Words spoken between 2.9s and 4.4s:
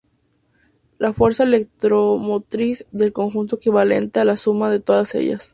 del conjunto equivale a la